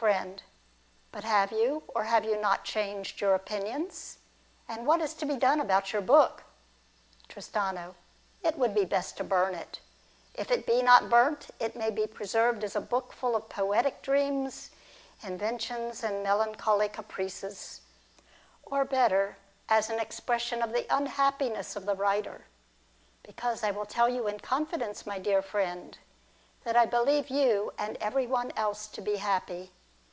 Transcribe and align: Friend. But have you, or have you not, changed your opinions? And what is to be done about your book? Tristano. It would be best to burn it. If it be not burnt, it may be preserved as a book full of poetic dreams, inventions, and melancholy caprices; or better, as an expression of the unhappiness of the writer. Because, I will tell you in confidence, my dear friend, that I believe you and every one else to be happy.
Friend. 0.00 0.42
But 1.12 1.24
have 1.24 1.52
you, 1.52 1.82
or 1.88 2.04
have 2.04 2.24
you 2.24 2.40
not, 2.40 2.64
changed 2.64 3.20
your 3.20 3.34
opinions? 3.34 4.16
And 4.66 4.86
what 4.86 5.02
is 5.02 5.12
to 5.12 5.26
be 5.26 5.36
done 5.36 5.60
about 5.60 5.92
your 5.92 6.00
book? 6.00 6.44
Tristano. 7.28 7.96
It 8.42 8.56
would 8.56 8.74
be 8.74 8.86
best 8.86 9.18
to 9.18 9.24
burn 9.24 9.54
it. 9.54 9.80
If 10.32 10.50
it 10.50 10.64
be 10.66 10.80
not 10.80 11.10
burnt, 11.10 11.48
it 11.58 11.76
may 11.76 11.90
be 11.90 12.06
preserved 12.06 12.64
as 12.64 12.74
a 12.74 12.80
book 12.80 13.12
full 13.12 13.36
of 13.36 13.50
poetic 13.50 14.00
dreams, 14.00 14.70
inventions, 15.22 16.02
and 16.02 16.22
melancholy 16.22 16.88
caprices; 16.88 17.82
or 18.62 18.86
better, 18.86 19.36
as 19.68 19.90
an 19.90 19.98
expression 20.00 20.62
of 20.62 20.72
the 20.72 20.86
unhappiness 20.88 21.76
of 21.76 21.84
the 21.84 21.94
writer. 21.94 22.46
Because, 23.22 23.62
I 23.62 23.70
will 23.70 23.84
tell 23.84 24.08
you 24.08 24.26
in 24.28 24.40
confidence, 24.40 25.04
my 25.04 25.18
dear 25.18 25.42
friend, 25.42 25.98
that 26.64 26.74
I 26.74 26.86
believe 26.86 27.28
you 27.28 27.74
and 27.76 27.98
every 27.98 28.26
one 28.26 28.50
else 28.56 28.86
to 28.86 29.02
be 29.02 29.16
happy. 29.16 29.72